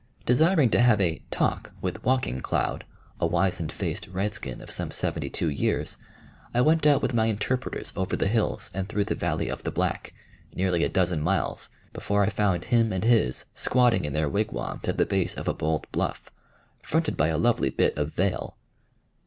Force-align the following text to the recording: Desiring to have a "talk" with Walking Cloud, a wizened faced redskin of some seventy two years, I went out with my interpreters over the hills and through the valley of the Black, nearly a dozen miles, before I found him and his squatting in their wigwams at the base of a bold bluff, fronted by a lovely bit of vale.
Desiring 0.25 0.71
to 0.71 0.81
have 0.81 0.99
a 0.99 1.21
"talk" 1.29 1.73
with 1.79 2.03
Walking 2.03 2.41
Cloud, 2.41 2.85
a 3.19 3.27
wizened 3.27 3.71
faced 3.71 4.07
redskin 4.07 4.59
of 4.59 4.71
some 4.71 4.89
seventy 4.89 5.29
two 5.29 5.47
years, 5.47 5.99
I 6.55 6.61
went 6.61 6.87
out 6.87 7.03
with 7.03 7.13
my 7.13 7.27
interpreters 7.27 7.93
over 7.95 8.15
the 8.15 8.27
hills 8.27 8.71
and 8.73 8.89
through 8.89 9.03
the 9.03 9.13
valley 9.13 9.47
of 9.47 9.61
the 9.61 9.69
Black, 9.69 10.15
nearly 10.55 10.83
a 10.83 10.89
dozen 10.89 11.21
miles, 11.21 11.69
before 11.93 12.23
I 12.23 12.29
found 12.31 12.65
him 12.65 12.91
and 12.91 13.03
his 13.03 13.45
squatting 13.53 14.03
in 14.03 14.13
their 14.13 14.27
wigwams 14.27 14.85
at 14.85 14.97
the 14.97 15.05
base 15.05 15.35
of 15.35 15.47
a 15.47 15.53
bold 15.53 15.85
bluff, 15.91 16.31
fronted 16.81 17.15
by 17.15 17.27
a 17.27 17.37
lovely 17.37 17.69
bit 17.69 17.95
of 17.95 18.11
vale. 18.11 18.57